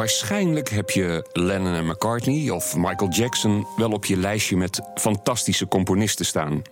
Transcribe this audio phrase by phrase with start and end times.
[0.00, 5.68] Waarschijnlijk heb je Lennon en McCartney of Michael Jackson wel op je lijstje met fantastische
[5.68, 6.62] componisten staan.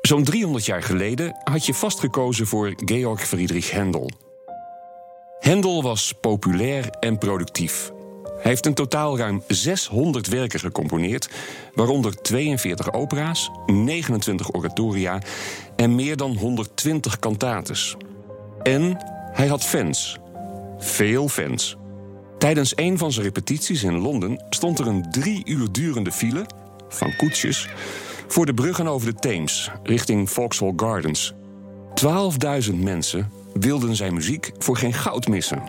[0.00, 4.10] Zo'n 300 jaar geleden had je vastgekozen voor Georg Friedrich Händel.
[5.38, 7.92] Händel was populair en productief.
[8.24, 11.28] Hij heeft in totaal ruim 600 werken gecomponeerd,
[11.74, 15.18] waaronder 42 opera's, 29 oratoria
[15.76, 17.96] en meer dan 120 cantates.
[18.62, 18.98] En
[19.32, 20.18] hij had fans.
[20.78, 21.76] Veel fans.
[22.44, 26.46] Tijdens een van zijn repetities in Londen stond er een drie uur durende file
[26.88, 27.68] van koetsjes
[28.28, 31.34] voor de bruggen over de Theems richting Vauxhall Gardens.
[32.70, 35.62] 12.000 mensen wilden zijn muziek voor geen goud missen.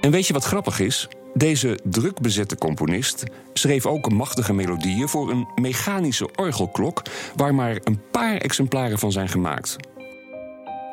[0.00, 1.08] En weet je wat grappig is?
[1.34, 7.02] Deze druk bezette componist schreef ook machtige melodieën voor een mechanische orgelklok
[7.36, 9.76] waar maar een paar exemplaren van zijn gemaakt.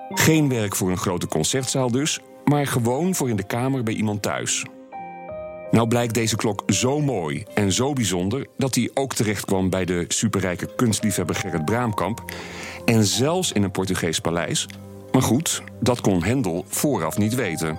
[0.09, 2.20] Geen werk voor een grote concertzaal dus,
[2.52, 4.66] maar gewoon voor in de kamer bij iemand thuis.
[5.72, 9.86] Nou blijkt deze klok zo mooi en zo bijzonder dat hij ook terecht kwam bij
[9.86, 12.24] de superrijke kunstliefhebber Gerrit Braamkamp
[12.86, 14.68] en zelfs in een Portugees paleis.
[15.12, 17.78] Maar goed, dat kon Hendel vooraf niet weten.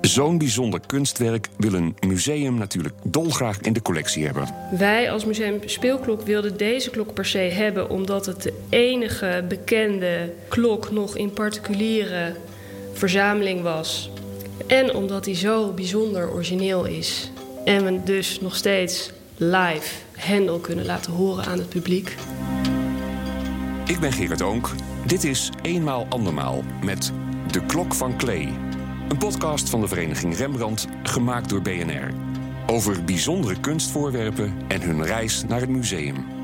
[0.00, 4.48] Zo'n bijzonder kunstwerk wil een museum natuurlijk dolgraag in de collectie hebben.
[4.78, 7.90] Wij als Museum Speelklok wilden deze klok per se hebben...
[7.90, 12.34] omdat het de enige bekende klok nog in particuliere
[12.96, 14.10] verzameling was.
[14.66, 17.30] En omdat hij zo bijzonder origineel is.
[17.64, 22.16] En we dus nog steeds live Hendel kunnen laten horen aan het publiek.
[23.86, 24.70] Ik ben Gerard Oonk.
[25.06, 27.12] Dit is Eenmaal Andermaal met
[27.50, 28.48] De Klok van Klee.
[29.08, 32.10] Een podcast van de vereniging Rembrandt, gemaakt door BNR.
[32.66, 36.35] Over bijzondere kunstvoorwerpen en hun reis naar het museum.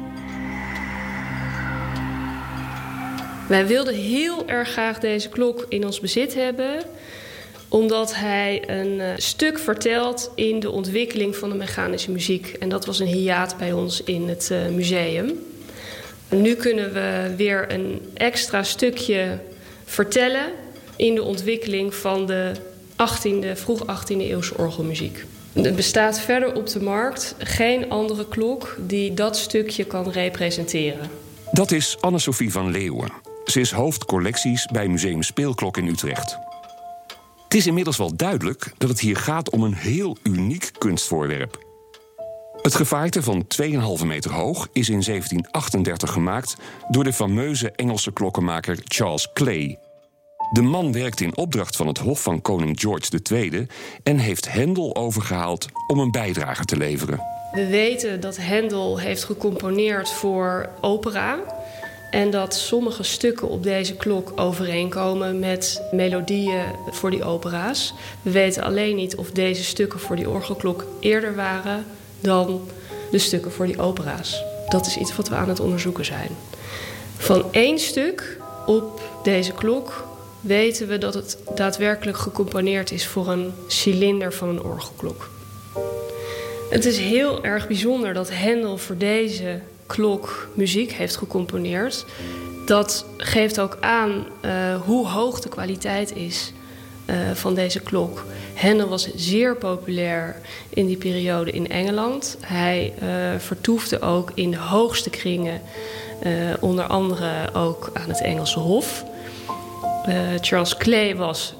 [3.52, 6.82] Wij wilden heel erg graag deze klok in ons bezit hebben
[7.68, 12.56] omdat hij een uh, stuk vertelt in de ontwikkeling van de mechanische muziek.
[12.60, 15.32] En dat was een hiaat bij ons in het uh, museum.
[16.28, 19.38] Nu kunnen we weer een extra stukje
[19.84, 20.52] vertellen
[20.96, 22.52] in de ontwikkeling van de
[22.92, 25.24] 18e, vroeg 18e eeuwse orgelmuziek.
[25.52, 31.10] Er bestaat verder op de markt geen andere klok die dat stukje kan representeren.
[31.50, 33.30] Dat is Anne-Sophie van Leeuwen.
[33.44, 36.38] Ze is hoofdcollecties bij Museum Speelklok in Utrecht.
[37.44, 41.70] Het is inmiddels wel duidelijk dat het hier gaat om een heel uniek kunstvoorwerp.
[42.62, 43.46] Het gevaarte van
[44.00, 46.56] 2,5 meter hoog is in 1738 gemaakt
[46.88, 49.78] door de fameuze Engelse klokkenmaker Charles Clay.
[50.52, 53.66] De man werkte in opdracht van het Hof van koning George II
[54.02, 57.20] en heeft Hendel overgehaald om een bijdrage te leveren.
[57.52, 61.38] We weten dat Hendel heeft gecomponeerd voor opera.
[62.12, 67.94] En dat sommige stukken op deze klok overeenkomen met melodieën voor die opera's.
[68.22, 71.84] We weten alleen niet of deze stukken voor die orgelklok eerder waren
[72.20, 72.68] dan
[73.10, 74.42] de stukken voor die opera's.
[74.68, 76.30] Dat is iets wat we aan het onderzoeken zijn.
[77.16, 80.06] Van één stuk op deze klok
[80.40, 85.30] weten we dat het daadwerkelijk gecomponeerd is voor een cilinder van een orgelklok.
[86.70, 92.04] Het is heel erg bijzonder dat Hendel voor deze klok muziek heeft gecomponeerd.
[92.66, 96.52] Dat geeft ook aan uh, hoe hoog de kwaliteit is
[97.06, 98.24] uh, van deze klok.
[98.54, 100.36] Hendel was zeer populair
[100.68, 102.36] in die periode in Engeland.
[102.40, 105.60] Hij uh, vertoefde ook in de hoogste kringen,
[106.60, 109.04] onder andere ook aan het Engelse Hof.
[110.40, 111.54] Charles Clay was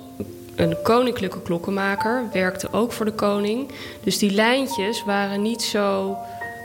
[0.56, 3.70] een koninklijke klokkenmaker, werkte ook voor de koning.
[4.02, 6.16] Dus die lijntjes waren niet zo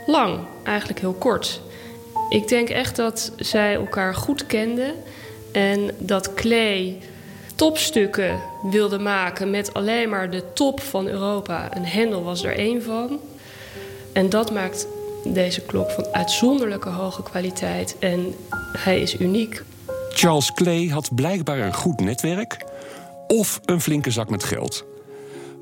[0.08, 1.60] lang, eigenlijk heel kort.
[2.28, 4.94] Ik denk echt dat zij elkaar goed kenden
[5.52, 6.98] en dat Clay
[7.54, 11.72] topstukken wilde maken met alleen maar de top van Europa.
[11.72, 13.18] En Hendel was er één van.
[14.12, 14.86] En dat maakt
[15.24, 18.34] deze klok van uitzonderlijke hoge kwaliteit en
[18.78, 19.62] hij is uniek.
[20.12, 22.64] Charles Clay had blijkbaar een goed netwerk
[23.26, 24.84] of een flinke zak met geld.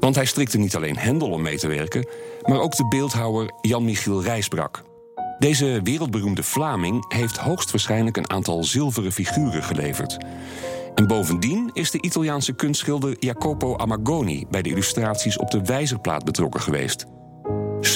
[0.01, 2.09] Want hij strikte niet alleen Hendel om mee te werken,
[2.43, 4.83] maar ook de beeldhouwer Jan-Michiel Rijsbrak.
[5.39, 10.17] Deze wereldberoemde Vlaming heeft hoogstwaarschijnlijk een aantal zilveren figuren geleverd.
[10.95, 16.61] En bovendien is de Italiaanse kunstschilder Jacopo Amagoni bij de illustraties op de wijzerplaat betrokken
[16.61, 17.07] geweest.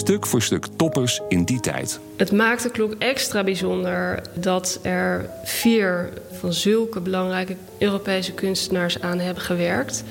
[0.00, 2.00] Stuk voor stuk toppers in die tijd.
[2.16, 9.18] Het maakt de klok extra bijzonder dat er vier van zulke belangrijke Europese kunstenaars aan
[9.18, 10.04] hebben gewerkt.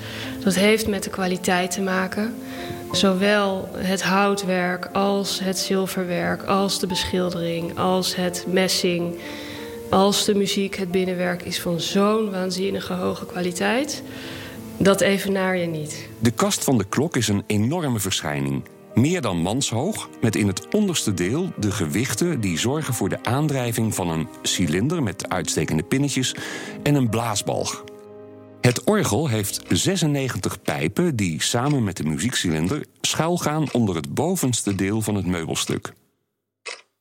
[0.44, 2.34] Dat heeft met de kwaliteit te maken.
[2.92, 9.18] Zowel het houtwerk als het zilverwerk, als de beschildering, als het messing,
[9.88, 14.02] als de muziek, het binnenwerk is van zo'n waanzinnige hoge kwaliteit.
[14.76, 16.08] Dat evenaar je niet.
[16.18, 18.62] De kast van de klok is een enorme verschijning.
[18.94, 23.94] Meer dan manshoog, met in het onderste deel de gewichten die zorgen voor de aandrijving
[23.94, 26.34] van een cilinder met uitstekende pinnetjes
[26.82, 27.84] en een blaasbalg.
[28.60, 35.00] Het orgel heeft 96 pijpen die samen met de muziekcilinder schuilgaan onder het bovenste deel
[35.00, 35.92] van het meubelstuk.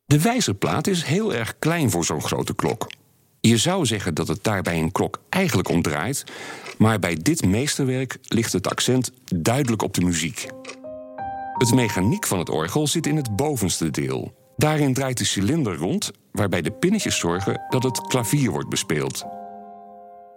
[0.05, 2.87] De wijzerplaat is heel erg klein voor zo'n grote klok.
[3.41, 6.23] Je zou zeggen dat het daar bij een klok eigenlijk om draait,
[6.77, 10.47] maar bij dit meesterwerk ligt het accent duidelijk op de muziek.
[11.59, 14.33] Het mechaniek van het orgel zit in het bovenste deel.
[14.57, 19.23] Daarin draait de cilinder rond, waarbij de pinnetjes zorgen dat het klavier wordt bespeeld.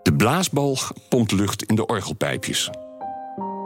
[0.02, 2.70] De blaasbalg pompt lucht in de orgelpijpjes.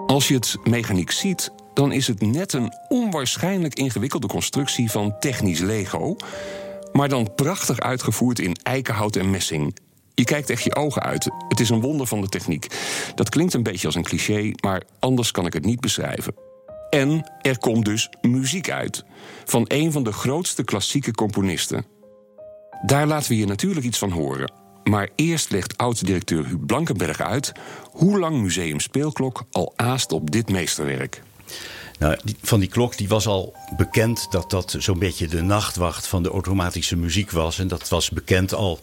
[0.06, 5.60] Als je het mechaniek ziet, dan is het net een onwaarschijnlijk ingewikkelde constructie van technisch
[5.60, 6.16] Lego,
[6.92, 9.76] maar dan prachtig uitgevoerd in eikenhout en messing.
[10.14, 11.30] Je kijkt echt je ogen uit.
[11.48, 12.66] Het is een wonder van de techniek.
[13.14, 16.45] Dat klinkt een beetje als een cliché, maar anders kan ik het niet beschrijven.
[16.90, 19.04] En er komt dus muziek uit.
[19.44, 21.84] Van een van de grootste klassieke componisten.
[22.82, 24.52] Daar laten we je natuurlijk iets van horen.
[24.84, 27.52] Maar eerst legt oud-directeur Huub Blankenberg uit
[27.90, 31.22] hoe lang Museum Speelklok al aast op dit meesterwerk.
[31.98, 36.22] Nou, van die klok die was al bekend dat dat zo'n beetje de nachtwacht van
[36.22, 37.58] de automatische muziek was.
[37.58, 38.78] En dat was bekend al.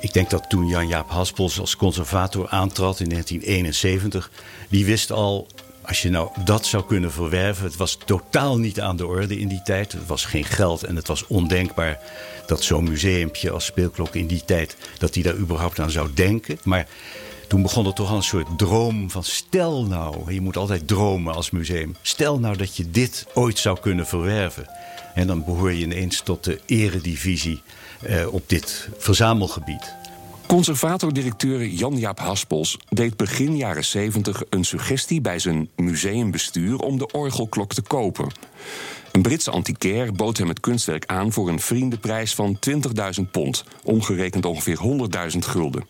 [0.00, 4.30] Ik denk dat toen Jan-Jaap Haspels als conservator aantrad in 1971,
[4.68, 5.46] die wist al
[5.86, 9.48] als je nou dat zou kunnen verwerven, het was totaal niet aan de orde in
[9.48, 9.92] die tijd.
[9.92, 11.98] Het was geen geld en het was ondenkbaar
[12.46, 16.58] dat zo'n museumpje als speelklok in die tijd, dat hij daar überhaupt aan zou denken.
[16.64, 16.86] Maar
[17.48, 21.34] toen begon er toch al een soort droom van stel nou, je moet altijd dromen
[21.34, 21.96] als museum.
[22.02, 24.66] Stel nou dat je dit ooit zou kunnen verwerven.
[25.14, 27.62] En dan behoor je ineens tot de eredivisie
[28.02, 29.94] eh, op dit verzamelgebied.
[30.46, 37.74] Conservator-directeur Jan-Jaap Haspels deed begin jaren 70 een suggestie bij zijn museumbestuur om de orgelklok
[37.74, 38.26] te kopen.
[39.12, 44.44] Een Britse antiquair bood hem het kunstwerk aan voor een vriendenprijs van 20.000 pond, omgerekend
[44.44, 44.78] ongeveer
[45.32, 45.86] 100.000 gulden.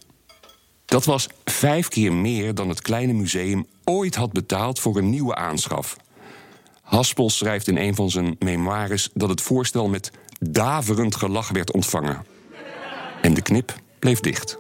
[0.85, 5.35] Dat was vijf keer meer dan het kleine museum ooit had betaald voor een nieuwe
[5.35, 5.97] aanschaf.
[6.83, 10.11] Haspels schrijft in een van zijn memoires dat het voorstel met
[10.41, 12.25] daverend gelach werd ontvangen.
[13.23, 14.59] En de knip bleef dicht.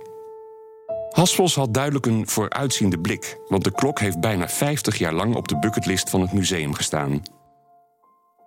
[1.11, 5.49] Haspels had duidelijk een vooruitziende blik, want de klok heeft bijna 50 jaar lang op
[5.49, 7.23] de bucketlist van het museum gestaan.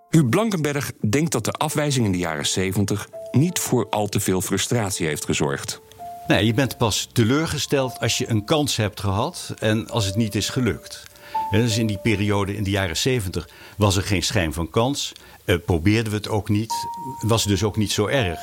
[0.10, 4.42] Huub Blankenberg denkt dat de afwijzing in de jaren 70 niet voor al te veel
[4.42, 5.82] frustratie heeft gezorgd.
[6.28, 10.36] Nee, je bent pas teleurgesteld als je een kans hebt gehad en als het niet
[10.36, 11.04] is gelukt.
[11.52, 15.12] dus in die periode, in de jaren 70, was er geen schijn van kans.
[15.46, 16.74] Uh, probeerden we het ook niet.
[17.20, 18.40] Was dus ook niet zo erg.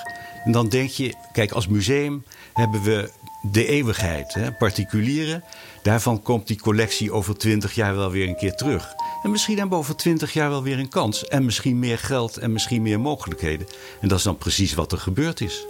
[0.47, 3.11] En dan denk je, kijk, als museum hebben we
[3.43, 5.45] de eeuwigheid, hè, particulieren.
[5.83, 8.95] Daarvan komt die collectie over twintig jaar wel weer een keer terug.
[9.23, 11.29] En misschien hebben we over twintig jaar wel weer een kans.
[11.29, 13.67] En misschien meer geld en misschien meer mogelijkheden.
[14.01, 15.67] En dat is dan precies wat er gebeurd is.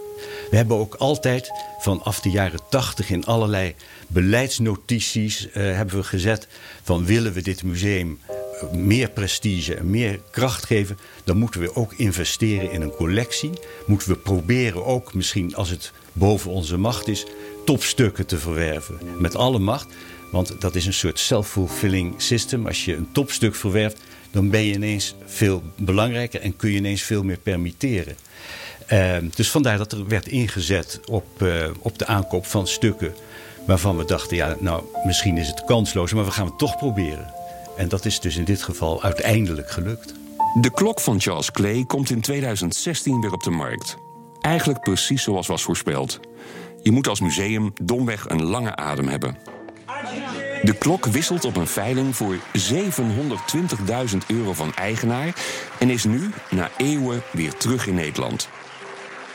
[0.51, 3.75] We hebben ook altijd vanaf de jaren tachtig in allerlei
[4.07, 6.49] beleidsnotities uh, hebben we gezet
[6.83, 8.19] van willen we dit museum
[8.73, 13.51] meer prestige en meer kracht geven, dan moeten we ook investeren in een collectie.
[13.87, 17.27] Moeten we proberen ook, misschien als het boven onze macht is,
[17.65, 18.99] topstukken te verwerven.
[19.19, 19.87] Met alle macht.
[20.33, 22.67] Want dat is een soort self-fulfilling system.
[22.67, 27.03] Als je een topstuk verwerft, dan ben je ineens veel belangrijker en kun je ineens
[27.03, 28.17] veel meer permitteren.
[28.93, 33.15] Uh, dus vandaar dat er werd ingezet op, uh, op de aankoop van stukken
[33.67, 37.33] waarvan we dachten, ja, nou, misschien is het kansloos, maar we gaan het toch proberen.
[37.77, 40.15] En dat is dus in dit geval uiteindelijk gelukt.
[40.61, 43.97] De klok van Charles Clay komt in 2016 weer op de markt.
[44.41, 46.21] Eigenlijk precies zoals was voorspeld.
[46.83, 49.37] Je moet als museum domweg een lange adem hebben.
[50.63, 52.43] De klok wisselt op een veiling voor 720.000
[54.27, 55.35] euro van eigenaar
[55.79, 58.49] en is nu, na eeuwen, weer terug in Nederland.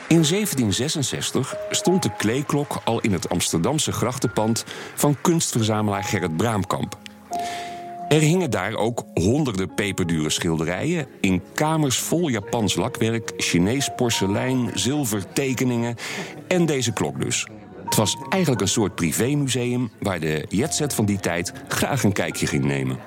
[0.08, 7.01] In 1766 stond de kleeklok al in het Amsterdamse grachtenpand van kunstverzamelaar Gerrit Braamkamp.
[8.12, 15.94] Er hingen daar ook honderden peperdure schilderijen in kamers vol Japans lakwerk, Chinees porselein, zilvertekeningen
[16.48, 17.46] en deze klok dus.
[17.84, 22.46] Het was eigenlijk een soort privémuseum waar de jetset van die tijd graag een kijkje
[22.46, 22.98] ging nemen.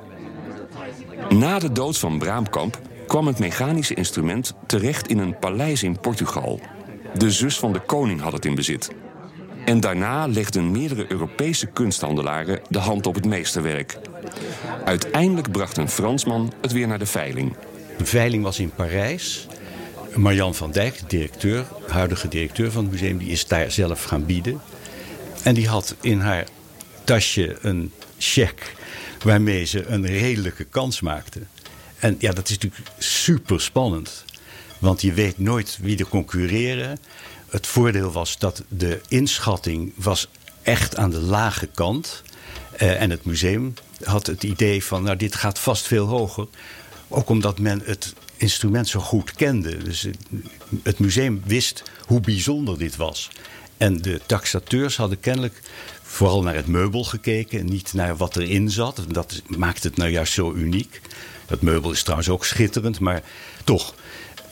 [1.30, 6.60] Na de dood van Braamkamp kwam het mechanische instrument terecht in een paleis in Portugal.
[7.18, 8.92] De zus van de koning had het in bezit.
[9.66, 13.98] En daarna legden meerdere Europese kunsthandelaren de hand op het meesterwerk.
[14.86, 17.56] Uiteindelijk bracht een Fransman het weer naar de veiling.
[17.98, 19.48] De veiling was in Parijs.
[20.16, 24.62] Marjan van Dijk, directeur, huidige directeur van het museum, die is daar zelf gaan bieden.
[25.44, 26.48] En die had in haar
[27.04, 28.66] tasje een cheque
[29.24, 31.48] waarmee ze een redelijke kans maakten.
[32.00, 34.26] En ja, dat is natuurlijk super spannend.
[34.80, 37.00] Want je weet nooit wie er concurreren.
[37.50, 40.28] Het voordeel was dat de inschatting was
[40.62, 42.24] echt aan de lage kant.
[42.82, 43.74] Uh, en het museum
[44.04, 46.48] had het idee van, nou dit gaat vast veel hoger.
[47.08, 49.78] Ook omdat men het instrument zo goed kende.
[49.78, 50.08] Dus
[50.84, 53.30] het museum wist hoe bijzonder dit was.
[53.78, 55.62] En de taxateurs hadden kennelijk
[56.02, 59.02] vooral naar het meubel gekeken, niet naar wat erin zat.
[59.08, 61.02] Dat maakt het nou juist zo uniek.
[61.46, 63.24] Dat meubel is trouwens ook schitterend, maar
[63.64, 63.96] toch.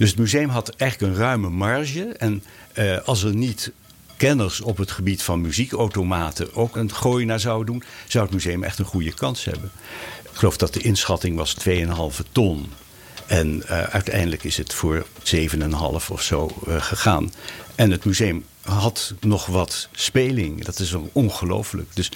[0.04, 2.04] Dus het museum had eigenlijk een ruime marge.
[2.18, 2.44] En
[2.74, 3.72] uh, als er niet
[4.18, 8.64] kenners op het gebied van muziekautomaten ook een gooi naar zouden doen, zou het museum
[8.64, 9.72] echt een goede kans hebben.
[10.22, 12.72] Ik geloof dat de inschatting was 2,5 ton.
[13.26, 15.06] En uh, uiteindelijk is het voor
[15.36, 15.38] 7,5
[16.10, 17.34] of zo uh, gegaan.
[17.76, 20.66] En het museum had nog wat speling.
[20.66, 21.96] Dat is ongelooflijk.
[21.96, 22.12] Dus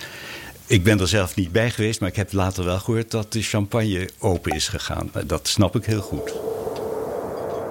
[0.65, 3.41] ik ben er zelf niet bij geweest, maar ik heb later wel gehoord dat de
[3.41, 5.11] champagne open is gegaan.
[5.25, 6.33] Dat snap ik heel goed.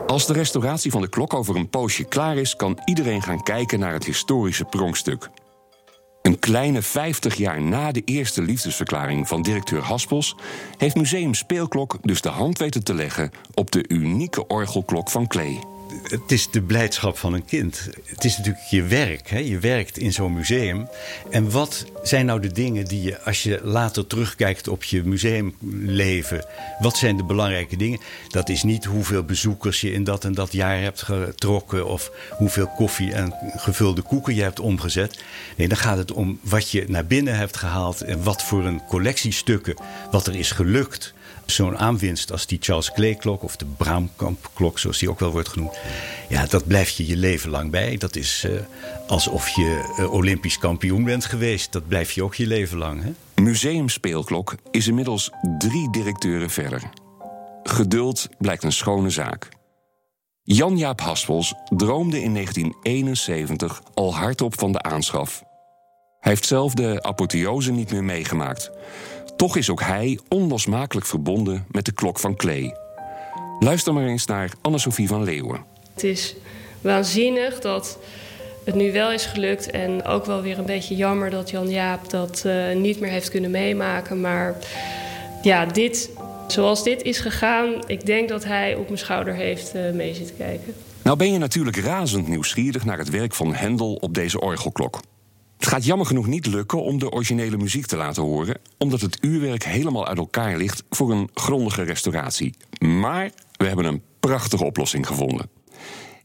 [0.06, 3.78] Als de restauratie van de klok over een poosje klaar is, kan iedereen gaan kijken
[3.78, 5.30] naar het historische pronkstuk.
[6.22, 10.36] Een kleine 50 jaar na de eerste liefdesverklaring van directeur Haspels
[10.76, 15.60] heeft Museum Speelklok dus de hand weten te leggen op de unieke orgelklok van Klee
[16.02, 17.88] het is de blijdschap van een kind.
[18.04, 19.28] Het is natuurlijk je werk.
[19.28, 19.38] Hè?
[19.38, 20.88] Je werkt in zo'n museum.
[21.30, 26.44] En wat zijn nou de dingen die je, als je later terugkijkt op je museumleven,
[26.78, 28.00] wat zijn de belangrijke dingen?
[28.28, 32.66] Dat is niet hoeveel bezoekers je in dat en dat jaar hebt getrokken of hoeveel
[32.66, 35.22] koffie en gevulde koeken je hebt omgezet.
[35.56, 38.84] Nee, dan gaat het om wat je naar binnen hebt gehaald en wat voor een
[38.84, 39.76] collectiestukken,
[40.10, 41.14] wat er is gelukt
[41.46, 45.78] zo'n aanwinst als die Charles Clay-klok of de Braamkamp-klok, zoals die ook wel wordt genoemd.
[46.28, 47.96] Ja, dat blijf je je leven lang bij.
[47.96, 48.60] Dat is uh,
[49.06, 51.72] alsof je uh, Olympisch kampioen bent geweest.
[51.72, 53.02] Dat blijf je ook je leven lang.
[53.02, 53.42] Hè?
[53.42, 56.82] Museum Speelklok is inmiddels drie directeuren verder.
[57.62, 59.48] Geduld blijkt een schone zaak.
[60.42, 65.42] Jan-Jaap Haspels droomde in 1971 al hardop van de aanschaf.
[66.20, 68.70] Hij heeft zelf de apotheose niet meer meegemaakt.
[69.36, 72.72] Toch is ook hij onlosmakelijk verbonden met de klok van Klee.
[73.58, 75.64] Luister maar eens naar Anne-Sophie van Leeuwen.
[75.94, 76.34] Het is
[76.80, 77.98] waanzinnig dat
[78.64, 79.70] het nu wel is gelukt.
[79.70, 83.30] En ook wel weer een beetje jammer dat Jan Jaap dat uh, niet meer heeft
[83.30, 84.20] kunnen meemaken.
[84.20, 84.56] Maar
[85.42, 86.10] ja, dit,
[86.46, 90.36] zoals dit is gegaan, ik denk dat hij op mijn schouder heeft uh, mee zitten
[90.36, 90.74] kijken.
[91.02, 95.00] Nou ben je natuurlijk razend nieuwsgierig naar het werk van Hendel op deze orgelklok.
[95.56, 99.18] Het gaat jammer genoeg niet lukken om de originele muziek te laten horen, omdat het
[99.20, 102.54] uurwerk helemaal uit elkaar ligt voor een grondige restauratie.
[102.78, 105.50] Maar we hebben een prachtige oplossing gevonden.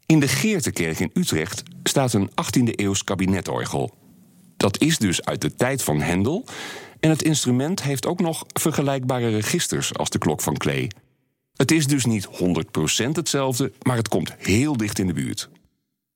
[0.05, 3.93] In de Geertekerk in Utrecht staat een 18e-eeuws kabinetorgel.
[4.57, 6.45] Dat is dus uit de tijd van Hendel.
[6.99, 10.87] En het instrument heeft ook nog vergelijkbare registers als de klok van Klee.
[11.55, 12.29] Het is dus niet 100%
[13.11, 15.49] hetzelfde, maar het komt heel dicht in de buurt.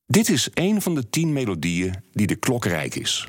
[0.07, 3.27] Dit is een van de tien melodieën die de klok rijk is.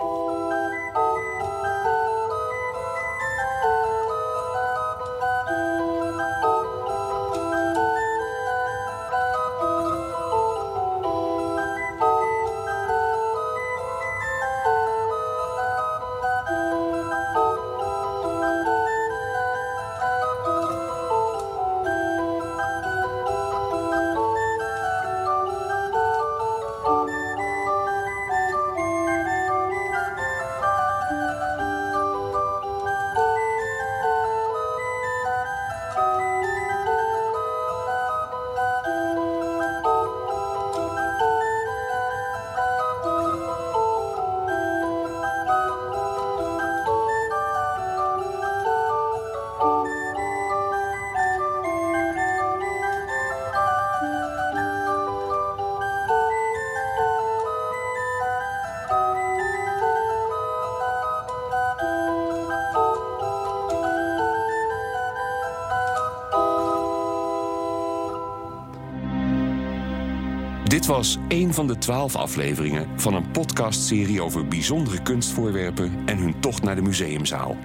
[70.66, 76.40] Dit was een van de twaalf afleveringen van een podcastserie over bijzondere kunstvoorwerpen en hun
[76.40, 77.56] tocht naar de museumzaal.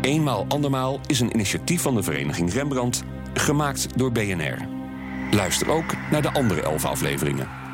[0.00, 3.02] Eenmaal andermaal is een initiatief van de Vereniging Rembrandt,
[3.34, 4.68] gemaakt door BNR.
[5.30, 7.65] Luister ook naar de andere elf afleveringen.